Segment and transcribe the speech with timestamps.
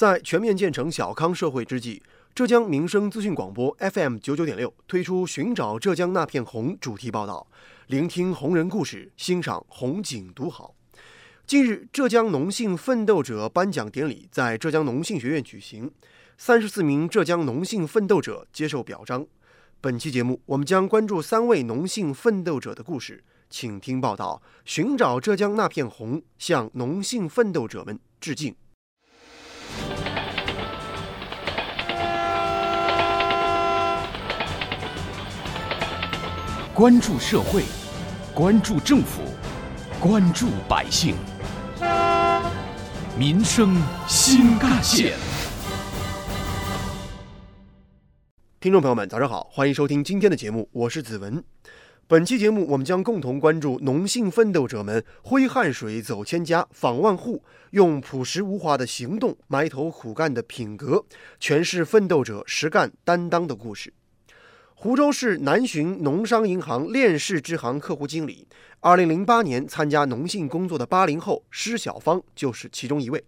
[0.00, 2.00] 在全面建成小康社会之际，
[2.34, 7.46] 浙江民生资讯广播 FM 九九点六推出“寻找浙江那片红”主题报道，
[7.88, 10.74] 聆听红人故事，欣赏红景独好。
[11.46, 15.92] 近日，浙江农信奋斗者颁奖典礼在浙江农信学院举行，
[16.38, 19.26] 三十四名浙江农信奋斗者接受表彰。
[19.82, 28.56] 本期节目，我们将关注三位农信奋斗者的故事，请听报道：寻找浙江那片红，向农信奋斗者们致敬。
[36.80, 37.62] 关注社会，
[38.34, 39.20] 关注政府，
[40.00, 41.14] 关注百姓，
[43.18, 43.76] 民生
[44.08, 45.12] 新干线。
[48.60, 51.44] 听众朋友们，早上好，欢迎收听今天的节目，我是子文。
[52.06, 61.04] 本期节目，我们将共同关注农信奋斗者们挥汗水走千家、访万户，用朴实无华的行动、埋头苦干的品格，
[61.38, 63.92] 诠释奋斗者实干担当的故事。
[64.82, 68.48] 湖州市南浔农商银行链式支行客户经理，
[68.80, 73.22] 二零零八年参加农信工作的八零后施小芳就是其中一位。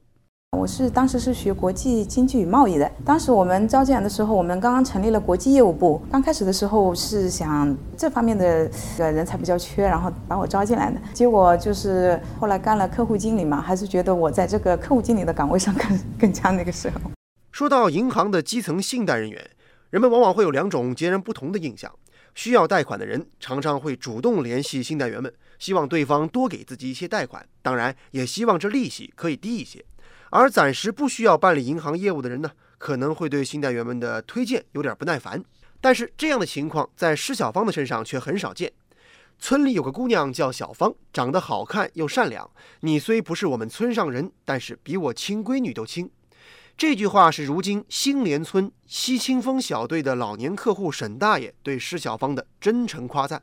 [0.56, 6.00] 我是当时是学国际经济与贸易的，当时我们招进来的时候，我们刚刚成立了国际业务部。
[6.10, 10.98] 刚开始的时候是想这方面的呃人才比较缺，然后把我招进来的。
[11.12, 16.98] 结果就是后来干了客户经理嘛，还是觉得我在这个客户经理的岗位上更更加那个时候。
[17.50, 19.50] 说到银行的基层信贷人员。
[19.92, 21.94] 人们往往会有两种截然不同的印象：
[22.34, 29.80] 需要贷款的人常常会主动联系信贷员们，希望对方多给自己一些贷款，当然也希望这利息可以低一些；
[30.30, 35.44] 而暂时不需要办理银行业务的人呢，可能会对信贷员们的推荐有点不耐烦。
[35.82, 38.72] 但是这样的情况在施小芳的身上却很少见。
[39.38, 42.50] 村里有个姑娘叫小芳，长得好看又善良。
[42.80, 46.10] 你虽不是我们村上人，但是比我亲闺女都亲。
[46.76, 53.40] 这句话是如今新联村西清风小队的老年客户沈大爷对施小芳的真诚夸赞。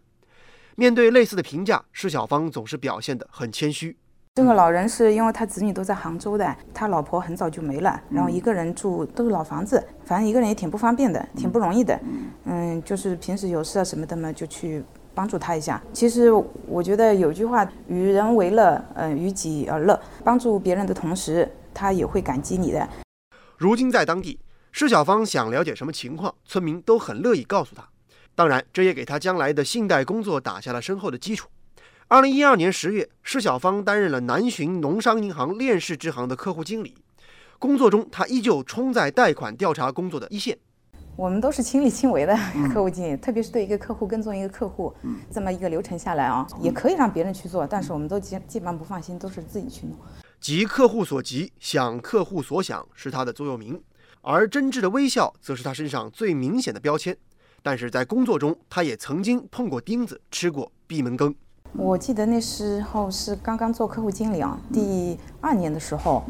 [0.76, 3.98] 面对类似的评价，施小芳总是表现得很谦虚。
[4.36, 12.00] 这个老人是因为他子女都在杭州的，他老婆很早就没了，然后一个人住都是老房子，反正一个人也挺不方便的，挺不容易的。
[12.46, 15.82] 嗯，就是平时有事啊什么的嘛，就去帮助他一下。
[15.92, 16.32] 其实
[16.68, 20.00] 我觉得有句话，与人为乐，嗯，与己而乐。
[20.24, 22.88] 帮助别人的同时，他也会感激你的。
[23.60, 24.40] 如今在当地，
[24.72, 27.86] 施小芳想了解什么情况，村民都很乐意告诉他。
[28.34, 31.50] 当然，这也给他将来的信贷工作打下了深厚的基础。
[32.08, 36.96] 二零一二年十月，施小芳担任了南浔农商银行链市支行的客户经理。
[37.60, 40.58] 工作中，他依旧冲在贷款调查工作的一线。
[41.18, 42.34] 我们都是亲力亲为的
[42.74, 44.96] 客户经理，特别是对一个客户跟踪一个客户，
[45.30, 49.98] 这么一个流程下来啊，也可以让别人去做，但是我们都基基本上不放心，都是自己去弄。
[50.40, 53.82] 急客户所急，想客户所想是他的座右铭，
[54.22, 57.16] 而真挚的微笑则是他身上最明显的标签。
[57.62, 61.36] 但是在工作中，他也曾经碰过钉子，吃过闭门羹。
[61.74, 66.24] 我记得那时候是刚刚做客户经理啊，第二年的时候，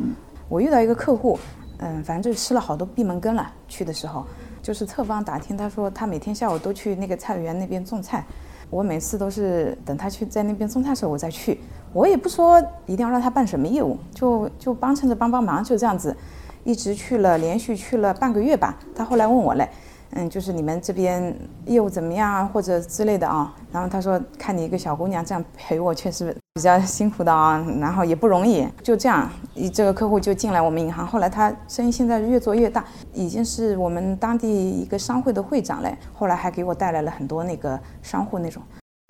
[0.50, 1.38] 我遇到一个客户，
[1.78, 3.54] 嗯，反正就吃了好多闭门羹了。
[3.68, 4.26] 去的时候，
[4.64, 8.26] 就是侧方打听，他说他每天下午都去那个菜园那边种菜。
[8.72, 11.60] 我每次都是等他去在那边种菜的时候，我再去。
[11.92, 16.16] 我也不说一定要让他办什么业务，就就帮衬着帮帮忙，就这样子，
[16.64, 18.78] 一直去了，连续去了半个月吧。
[18.96, 19.68] 他后来问我嘞，
[20.12, 21.36] 嗯，就是你们这边
[21.66, 23.54] 业务怎么样啊，或者之类的啊。
[23.72, 28.68] 然后他说，看你一个小姑娘这样陪我，确实比较辛苦的啊，然后也不容易。
[28.84, 31.08] 就这样，一这个客户就进来我们银行。
[31.08, 35.98] 后来他生意现在越做越大，已经是我们当地一个商会的会长嘞。
[36.14, 38.62] 后来还给我带来了很多那个商户那种。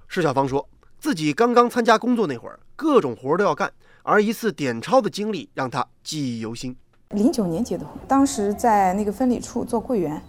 [0.07, 0.65] 施小芳说。
[0.99, 3.71] 自己刚刚参加工作那会儿，各种活儿都要干，
[4.03, 6.75] 而一次点钞的经历让他记忆犹新。
[7.11, 10.21] 零九年结的婚，当时在那个分理处做柜员，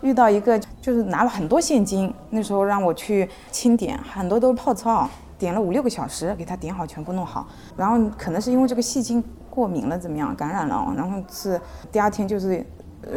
[0.00, 7.48] 遇到一个就是拿了很多现金，那时候让我去清点，很多都是泡钞，点了五六个小时，给他点好，全部弄好。
[7.76, 11.60] 然后可能是因为这个细菌过敏了，怎么样感染了，然后是
[11.90, 12.64] 第二天就是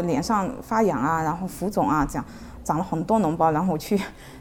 [0.03, 2.25] 脸上发痒啊，然后浮肿啊，这样。
[2.65, 3.97] 长了很多脓包，然后我去，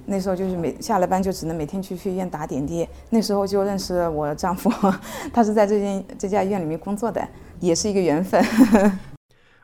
[0.07, 2.89] 那时候就是每下了班就只能每天去去医院打点滴。
[3.11, 4.73] 那时候就认识我丈夫，
[5.33, 7.29] 他是在这间这家医院里面工作的，
[7.61, 8.43] 也是一个缘分。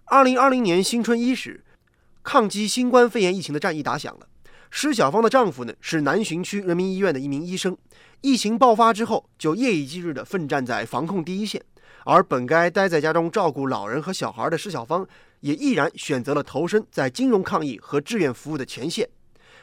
[0.04, 1.64] 二零二零年新春伊始，
[2.22, 4.26] 抗击新冠肺炎疫情的战役打响了。
[4.70, 7.76] 施小芳的丈夫呢是南浔区人民医院的一名医生，
[8.20, 11.60] 疫情爆发之后就夜以继日地奋战在防控第一线，
[12.04, 15.06] 而本该待在家中照顾老人和小孩的施小芳。
[15.40, 19.08] 也毅然选择了投身在金融抗疫和志愿服务的前线，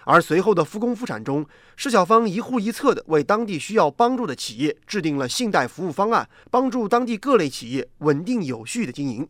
[0.06, 1.46] 而随后的复工复产中，
[1.76, 9.28] 施小芳一户一策地为当地需要帮助的企业制定了信贷服务方案，帮助当地各类企业稳定有序的经营。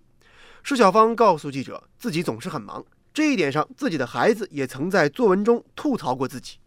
[0.64, 2.84] 施小芳告诉记者，自己总是很忙，
[3.14, 6.58] 这一点上，自己的孩子也曾在作文中吐槽过自己。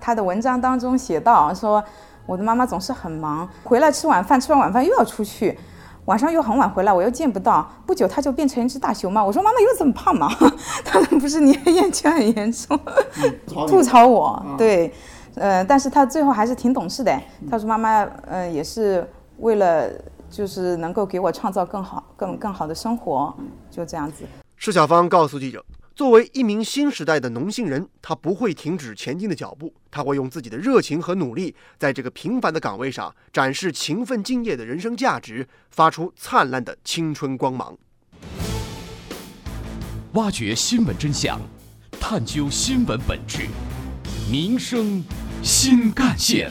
[0.00, 1.82] 他的文章当中写到说
[2.26, 5.58] ：“我的妈妈总是很忙，回来吃晚饭，吃完晚饭又要出去，
[6.08, 7.70] 晚上又很晚回来，我又见不到。
[7.84, 9.22] 不久他就变成一只大熊猫。
[9.22, 10.26] 我说妈妈又这么胖吗？
[10.82, 12.80] 他说不是，你厌倦很严重，
[13.46, 14.42] 吐槽我。
[14.56, 14.90] 对，
[15.34, 17.14] 呃，但是他最后还是挺懂事的。
[17.50, 19.06] 他说妈妈，呃，也是
[19.40, 19.86] 为了
[20.30, 23.34] 就是能够给我创造更好、更更好的生活，
[23.70, 24.24] 就这样子。”
[24.56, 25.62] 施小芳告诉记者。
[25.98, 37.76] 作为一名新时代的农信人，他不会停止前进的脚步，他会用自己的热情和努力，在这个平凡的岗位上展示勤奋敬业的人生价值，发出灿烂的青春光芒。
[40.12, 41.40] 挖掘新闻真相，
[41.98, 43.48] 探究新闻本质，
[44.30, 45.02] 民生
[45.42, 46.48] 新干线。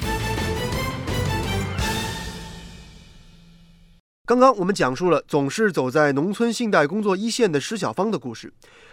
[4.28, 8.52] 刚刚我们讲述了总是走在农村信贷工作一线的施小芳的故事。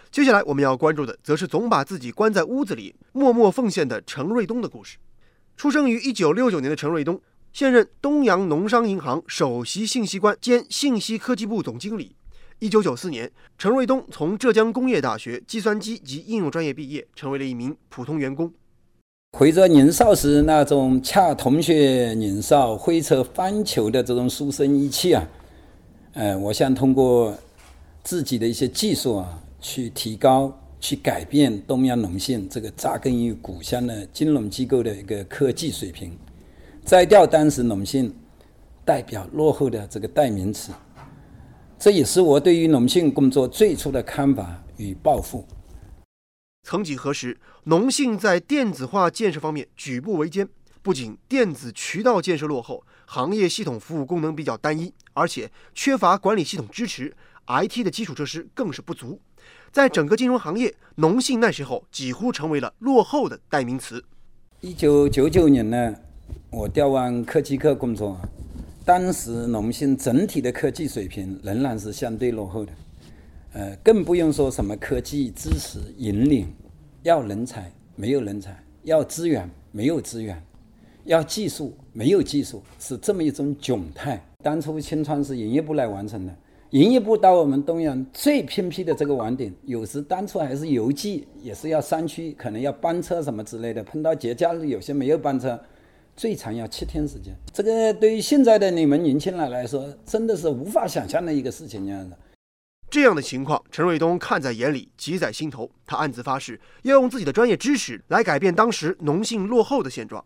[0.09, 4.97] 接下来我们要关注的，则是总把自己关在屋子里默默奉献的陈瑞东的故事。
[5.57, 7.19] 出生于1969年的陈瑞东，
[7.51, 12.15] 现任东阳农商银行首席信息官兼信息科技部总经理。
[12.61, 18.53] 1994年，陈瑞东从浙江工业大学计算机及应用专业毕业，成为了一名普通员工。
[19.37, 25.27] 回着年少时那种恰同学年少、挥斥方遒的这种书生意气啊，
[26.13, 27.35] 呃，我想通过
[28.01, 29.41] 自己的一些技术啊。
[29.59, 36.15] 去提高、去改变东阳农信这个扎根于故乡的金融机构的一个科技水平，
[36.85, 38.13] 摘掉当时农信
[38.85, 40.71] 代表落后的这个代名词，
[41.79, 45.43] 这也是我对于农信工作最初的看法与抱负。
[46.65, 50.49] 曾几何时，农信在电子化建设方面举步维艰，
[50.81, 57.15] 不仅电子渠道建设落后，行业系统服务功能比较单一，而且缺乏管理系统支持
[57.45, 59.21] ，IT 的基础设施更是不足。
[59.71, 64.03] 在整个金融行业，农信那时候几乎成为了落后的代名词。
[64.61, 65.95] 一九九九年呢，
[66.49, 68.19] 我调往科技科工作，
[68.83, 72.71] 当时农信整体的科技水平仍然是相对落后的，
[73.55, 76.45] 呃，更不用说什么科技知识引领，
[77.03, 78.53] 要人才没有人才，
[78.83, 80.37] 要资源没有资源，
[81.05, 84.21] 要技术没有技术，是这么一种窘态。
[84.43, 86.35] 当初清川是营业部来完成的。
[86.71, 93.81] 营业部到我们东阳最偏僻的这个网点，有时当初还是邮寄，也是要山区，可能要班车什么之类的。
[93.81, 95.57] 碰到节假日，有些没有班车，
[96.17, 97.33] 最长要七天时间。
[97.53, 101.85] 这个对于现在的你们年轻人来说，真的是无法想象的一个事情。
[101.85, 102.17] 这样的，
[102.95, 105.69] 这样的情况，陈瑞东看在眼里，急在心头。
[105.85, 110.23] 他暗自发誓，要用自己的专业知识来改变当时农信落后的现状。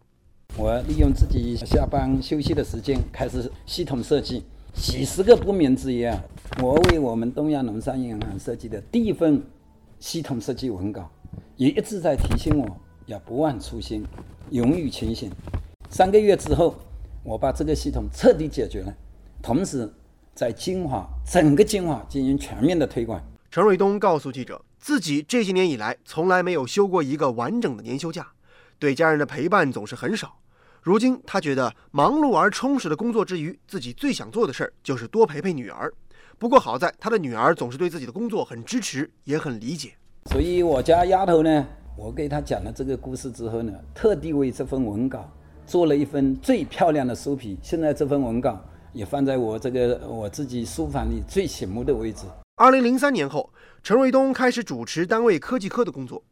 [0.56, 4.44] 我利用自己下班休息的时间，开始系统设计。
[4.76, 6.24] 几十个不眠之夜啊！
[6.62, 9.42] 我为我们东亚农商银行设计的第一份
[9.98, 11.10] 系统设计文稿，
[11.56, 12.78] 也一直在提醒我
[13.08, 14.06] 要不忘初心，
[14.52, 15.32] 勇于前行。
[15.90, 16.76] 三个月之后，
[17.24, 18.96] 我把这个系统彻底解决了，
[19.42, 19.92] 同时
[20.40, 23.22] 在金华整个金华进行全面的推广。
[23.52, 28.26] 陈瑞东告诉记者，自己这些年以来从来没有休过一个完整的年休假，
[28.80, 30.38] 对家人的陪伴总是很少。
[30.82, 35.92] 如今，他觉得忙碌而充实的工作之余，自己最想做的事儿就是多陪陪女儿。
[36.38, 39.92] 不过好在他的女儿总是对自己的工作很支持，也很理解。
[40.32, 41.68] 所以我家丫头呢，
[41.98, 45.30] 我给她讲了这个故事之后呢，特地为这份文稿
[45.66, 47.60] 做了一份最漂亮的书皮。
[47.62, 52.26] 现在这份文稿也放在我这个我自己书房里最醒目的位置。
[52.56, 56.24] 二零零三年后，陈瑞东开始主持单位科技科的工作，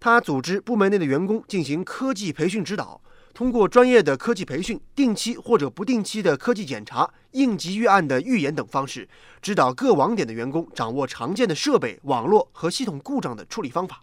[0.00, 3.00] 他组织部门内的员工进行科技培训指导。
[3.34, 9.08] 通过专业的科技培训、定期或者不定期的科技检查、应急预案的预演等方式，
[9.40, 14.02] 指导各网点的员工掌握常见的设备、网络和系统故障的处理方法。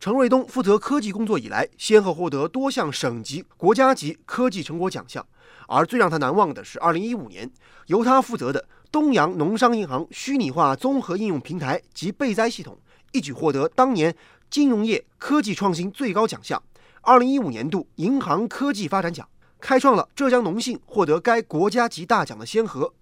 [0.00, 5.24] 陈瑞东负责科技工作以来，先后获得多项省级、国家级科技成果奖项，
[5.68, 7.50] 而最让他难忘的是2015年
[7.86, 12.78] 由他负责的东阳农商银行虚拟化综合应用平台及备灾系统，
[13.12, 14.14] 一举获得当年
[14.48, 16.62] 金融业科技创新最高奖项。
[17.02, 19.28] 二零一五年度银行科技发展奖
[19.60, 22.92] 开创了浙江农信获得该国家级大奖的先河。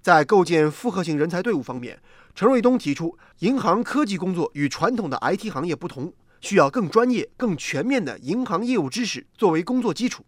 [0.00, 2.00] 在构建复合型人才队伍方面，
[2.34, 10.24] 陈瑞东提出，银行科技工作与传统的 IT 行业不同，需要更专业、更全面的银行业务知识作为工作基础。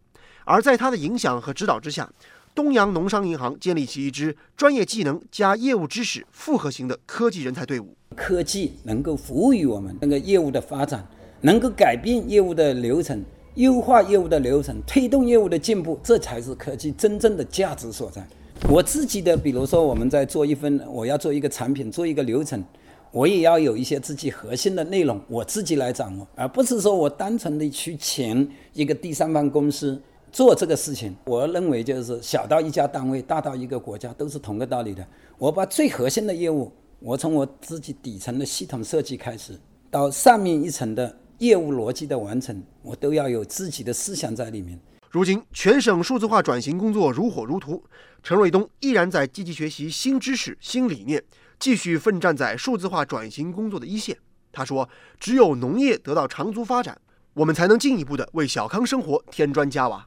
[0.50, 2.10] 而在他的影响和指导之下，
[2.56, 7.96] 东阳农商银行建立起一支专业技能加业务知识复合型的科技人才队伍。
[8.16, 11.06] 科技能够服务于我们那个业务的发展。
[11.42, 18.22] 能够改变业务的流程，优化业务的流程，推动业务的进步，这才是科技真正的价值所在。
[18.68, 22.62] 我自己的，比如说我们在做一份，我要做一个产品，做一个流程，
[23.10, 29.98] 我也要有一些自己核心的内容，我自己来掌握，而不是说我单纯的去请一个第三方公司
[30.32, 31.16] 做这个事情。
[31.24, 35.06] 我认为就是小到一家单位，大到一个国家，都是同个道理的。
[35.38, 39.58] 我把最核心的业务，我从我自己底层的系统设计开始，
[39.90, 44.78] 到上面一层的业务逻辑的完成，我都要有自己的思想在里面。
[45.10, 47.82] 如今，全省数字化转型工作如火如荼，
[48.22, 51.20] 陈瑞东依然在积极学习新知识、新理念，
[51.58, 54.16] 继续奋战在数字化转型工作的一线。
[54.52, 57.00] 他说：“只有农业得到长足发展，
[57.34, 60.06] 我们才能进一步的为小康生活添砖加瓦。”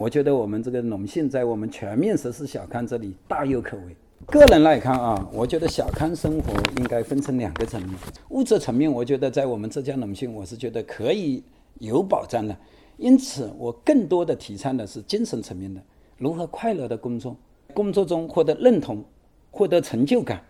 [0.00, 3.94] 我觉得我们这个农信在我们全面实施小康这里大有可为。
[4.24, 7.94] 个人来看啊，我觉得小康生活应该分成两个层面，
[8.30, 11.44] 物质层面，我觉得在我们浙江农信，我是觉得可以
[11.80, 12.56] 有保障的。
[12.96, 15.78] 因此，我更多的提倡的是精神层面的，
[16.16, 17.36] 如何快乐的工作，
[17.74, 19.04] 工作中获得认同，
[19.50, 20.40] 获得成就感。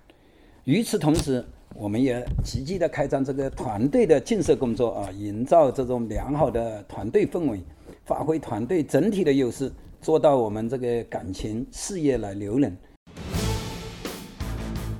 [0.62, 7.60] 与此同时，我们也积极的开展这个团队的建设工作啊，营造这种良好的团队氛围，
[8.10, 12.76] 发挥团队整体的优势，做到我们这个感情事业来留人。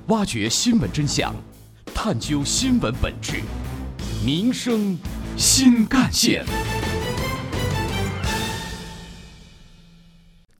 [0.07, 1.35] 挖掘新闻真相，
[1.93, 3.40] 探究新闻本质，
[4.25, 4.97] 民生
[5.37, 6.45] 新干线。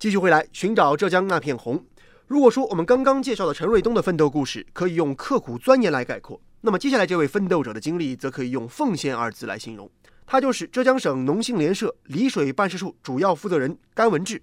[0.01, 1.81] 继续回来寻找浙江那片红。
[2.27, 9.89] 如果说我们刚刚介绍的陈瑞东的奋斗故事可以用刻苦钻研来概括，那么接下来这位奋斗者的经历则可以用奉献二字来形容。
[10.33, 14.41] 他就是浙江省农信联社丽水办事处主要负责人甘文志。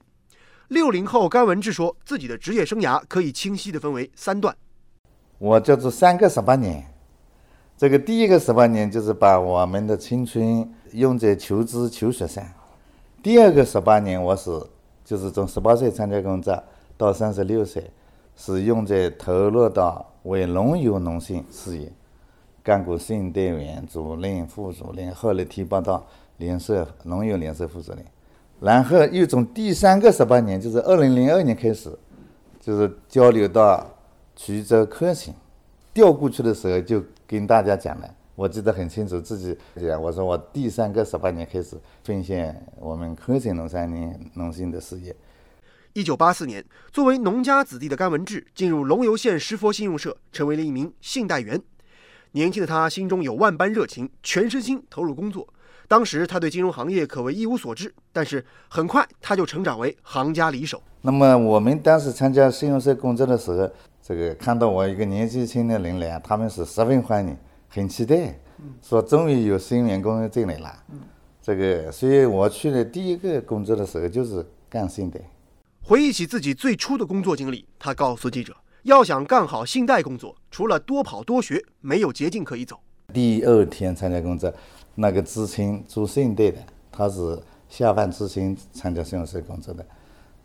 [0.68, 4.54] 六零后甘文志说，自己的职业生涯可以清晰地分为三段。
[5.38, 6.86] 我叫做三个十八年。
[7.78, 12.44] 这个第一个十八年就是把我们的青春用在求知求学上。
[13.24, 14.52] 第二个十八年，我是。
[15.06, 16.62] 就是从十八岁参加工作
[16.98, 17.90] 到三十六岁，
[18.36, 21.90] 是用在投入到为农友农信事业，
[22.68, 26.06] 干过信贷员、主任、副主任，后来提拔到
[26.36, 28.04] 联社农友联社副主任。
[28.60, 31.98] 然后又从第三个十八年，就是二零零二年开始，
[32.60, 33.90] 就是交流到
[34.38, 35.34] 衢州科信，
[35.94, 38.16] 调过去的时候就跟大家讲了。
[38.36, 45.16] 我记得很清楚，自己讲我说我第三个十八年开始奉献我们科信农三年农信的事业。
[45.94, 51.62] 一九八四年，作为农家子弟的甘文志进入龙游县石佛信用社，成为了一名信贷员。
[52.32, 55.48] 年轻的他心中有万般热情，全身心投入工作。
[55.88, 60.82] 当时他对金融行业可谓一无所知，但是很快他就成长为行家里手。
[61.02, 63.70] 那么我们当时参加信用社工作的时候，
[64.02, 67.38] 这个看到我一个年纪轻的人来，他们是十分欢迎。
[67.70, 68.38] 很期待，
[68.82, 70.84] 说终于有新员工进来了。
[71.42, 75.20] 这个，所以我去的第一个工作的时候就是干信贷。
[75.82, 78.54] 回忆起自己最初的工作经历，他告诉记者
[78.88, 82.80] ：“要想干好信贷工作，除了多跑多学，没有捷径可以走。”
[83.14, 84.50] 第二天参加工作，
[84.96, 86.58] 那个知青做信贷的，
[86.90, 89.86] 他是下班知青参加信用社工作的，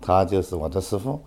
[0.01, 1.21] 他就是我的师傅，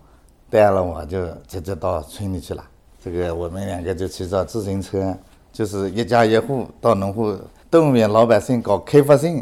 [0.49, 2.61] 带了我就直接到村里去了。
[3.01, 5.17] 这个我们两个就骑着自行车。
[5.53, 7.33] 就是一家一户到农户
[7.71, 9.41] 动员老百姓搞开发性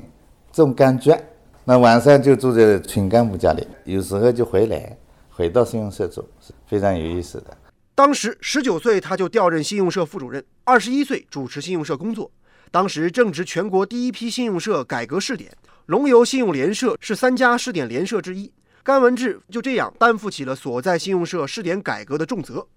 [0.52, 1.20] 种感觉，
[1.66, 4.96] 那晚上就住在村干部家里，有时候就回来，
[5.32, 6.24] 回到信用社做，
[6.68, 7.58] 非常有意思的。
[7.96, 12.32] 当时十九岁他就调任信用社副主任，二十一岁主持信用社工作。
[12.72, 18.52] 当时正值全国第一批信用社改革试点，龙游信用联社是三家试点联社之一。
[18.82, 22.68] 甘文志就这样担负起了所在信用社试点改革的重责，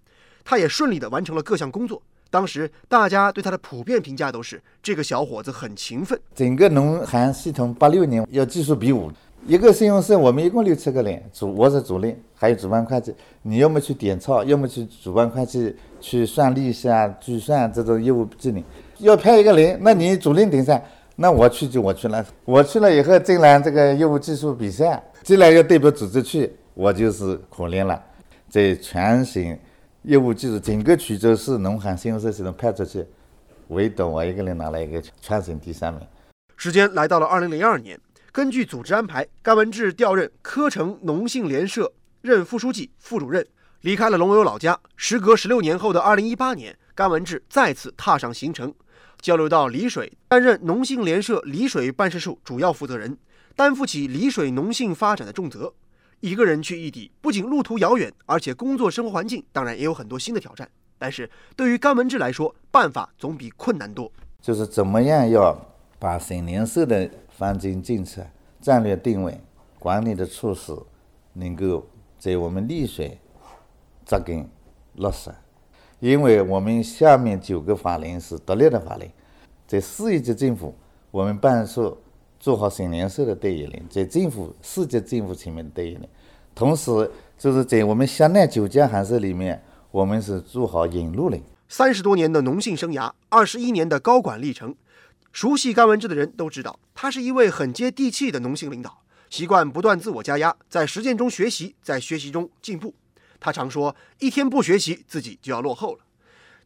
[0.45, 2.03] 他也顺利地完成了各项工作。
[2.29, 6.21] 当时大家对他的普遍评价都是这个小伙子很勤奋。
[6.35, 9.11] 整个农行系统八六年要技术比武，
[9.49, 18.61] 一个信用社我们一共六七个人，主我是主任，还有主办会计，你要么去点钞，要么去主办会计去算利息啊、计算这种业务技能。
[18.99, 20.83] 要派一个人，那你主任顶上，
[21.15, 22.27] 那我去就我去了。
[22.45, 28.03] 我去了以后，进来这个业务技术比赛，进来要代表组织去，我就是可怜了，
[28.49, 29.57] 在全省。
[30.03, 33.05] 业务技术，整个衢州市农行信用社系统派出去，
[33.69, 36.03] 唯独我一个人拿了一个全省第三名。
[36.57, 37.99] 时间来到了二零零二年，
[38.37, 41.91] 根据组织安排，甘文志调任科城农信联社
[42.21, 43.47] 任副书记、副主任，
[43.81, 44.79] 离开了龙游老家。
[44.95, 48.75] 时隔十六年后的二零一八年，甘文志再次踏上行程，
[49.23, 53.17] 交流到丽水，担任农信联社丽水办事处主要负责人，
[53.55, 55.73] 担负起丽水农信发展的重责。
[56.21, 60.69] 一个人去异地，不仅路途遥远，而且工作生活环境当然也有很多新的挑战。
[60.99, 64.13] 但是对于甘文志来说，办法总比困难多。
[64.43, 65.59] 就是怎么样要
[65.99, 68.25] 把省联社的方针政策、
[68.61, 69.41] 战略定位、
[69.79, 70.73] 管理的措施，
[71.33, 71.87] 能够
[72.19, 73.19] 在我们丽水
[74.05, 74.49] 扎根
[74.95, 75.31] 落实。
[75.99, 79.11] 因为我们下面九个法令是独立的法令，
[79.67, 80.75] 在市一级政府，
[81.11, 81.99] 我们办事处
[82.39, 86.07] 做好省联社的代言人，在政府市级政府层面的代言人，
[86.55, 91.41] 同时就是在我们辖内九家函社里面，我们是做好引路人。
[91.69, 94.77] 三十多年的农信生涯，二十一年的高管历程，
[95.37, 102.95] 熟悉甘文志的人都知道，他是一位很接地气的农信领导，习惯不断自我加压，在实践中学习，在学习中进步。
[103.39, 106.01] 他常说：“一天不学习，自己就要落后了。”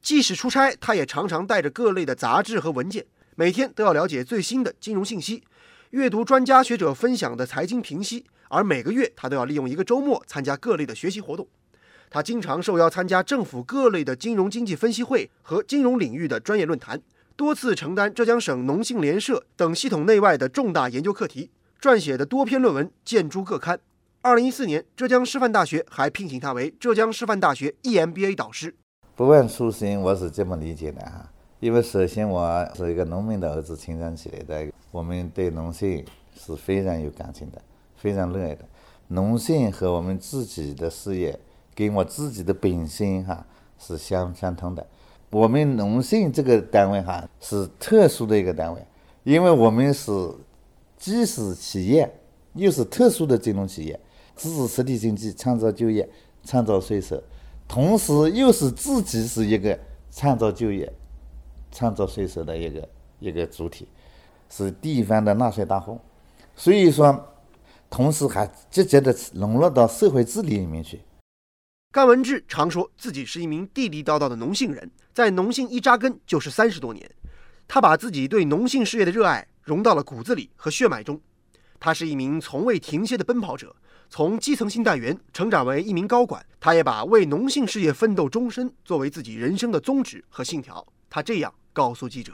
[0.01, 5.43] 即使出差，他也常常带着各类的杂志和文件，每天都要了解最新的金融信息，
[5.91, 8.25] 阅读专家学者分享的财经评析。
[8.51, 11.49] 而每个月，他都要利用一个周末参加各类的学习活动。
[12.09, 17.03] 他经常受邀参加政府各类的金融经济分析会和金融领域的专业论坛，
[17.41, 23.81] 多次承担浙江省农信联社等系统内外的重大研究课题，撰写的多篇论文见诸各刊。
[24.21, 28.75] 二零一四年，浙江师范大学还聘请他为浙江师范大学 EMBA 导师。
[29.17, 31.33] 不问初心，我是这么理解的哈。
[31.61, 36.05] 因为首先我是一个农民的儿子成长起来的，我们对农信
[36.39, 37.63] 是非常有感情的，
[37.97, 38.69] 非常热爱的。
[39.09, 41.41] 农信和我们自己的事业，
[41.75, 43.47] 跟我自己的本心哈
[43.79, 44.87] 是相相通的。
[45.31, 48.85] 我们农信这个单位哈是特殊的一个单位，
[49.23, 50.11] 因为我们是
[50.99, 52.13] 既是企业，
[52.55, 53.99] 又是特殊的金融企业。
[54.37, 56.09] 支持实体经济，创造就业，
[56.45, 57.23] 创造税收，
[57.69, 59.79] 同时又是自己是一个
[60.11, 60.91] 创造就业、
[61.71, 63.87] 创造税收的一个一个主体，
[64.49, 65.99] 是地方的纳税大户。
[66.57, 67.23] 所以说，
[67.91, 70.99] 同时还积极的融入到社会治理里面去。
[71.93, 77.11] 甘文志常说自己是一名地地道道的农信人，在农信一扎根就是三十多年，
[77.67, 81.21] 他把自己对农信事业的热爱融到了骨子里和血脉中。
[81.81, 83.75] 他是一名从未停歇的奔跑者。
[84.09, 90.87] 从基层信贷员成长为一名高管，他也把为农信事业奋斗终身作为自己人生的宗旨和信条。
[91.09, 92.33] 他这样告诉记者：“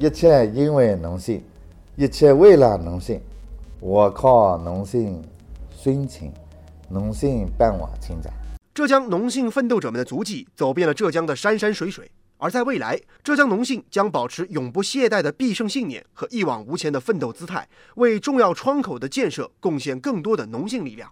[0.00, 1.42] 一切因为农信，
[1.96, 3.20] 一切为了农信。
[3.80, 5.22] 我靠农信
[5.74, 6.32] 辛勤，
[6.88, 8.32] 农信伴我成长。”
[8.74, 12.10] 浙江农信奋斗者们的足迹走遍了浙江的山山水水。
[12.38, 21.08] 而在未来，浙江农信将保持永不懈怠的必胜信念和一往无前的奋斗姿态，为重要窗口的建设贡献更多的农信力量。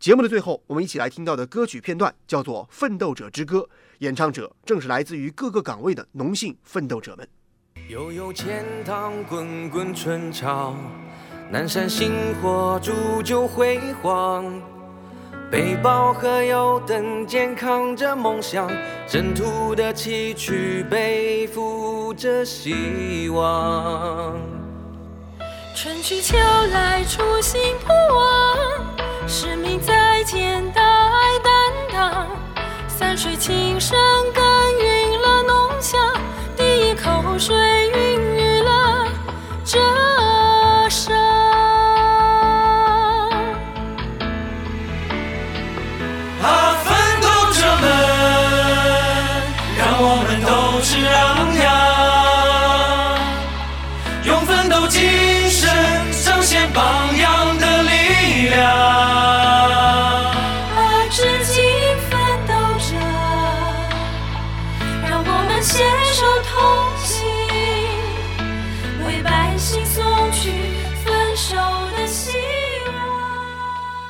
[0.00, 3.58] 节目的最后，我们一起来听到的歌曲片段叫做《奋斗者之歌》，
[3.98, 7.28] 演唱者正是来自于各个岗位的农信奋斗者们。
[7.90, 10.74] 悠悠钱塘滚滚春潮，
[11.50, 14.75] 南山星火铸就辉煌。
[15.50, 18.68] 背包和油灯，肩扛着梦想，
[19.06, 24.34] 征途的崎岖，背负着希望。
[25.74, 26.36] 春去秋
[26.72, 31.52] 来，初心不忘，使命在肩，大爱担
[31.92, 32.26] 当。
[32.88, 33.98] 三水青山
[34.34, 34.42] 耕
[34.80, 36.00] 耘了农乡，
[36.56, 37.54] 第一口水
[46.38, 46.75] How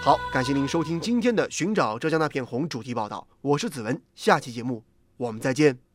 [0.07, 4.85] 好，感谢您收听今天的《寻找浙江那片红》主题报道，我是子文，下期节目
[5.17, 5.86] 我们再见。